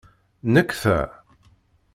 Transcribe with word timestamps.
Nnek 0.47 0.71
ta? 0.81 0.99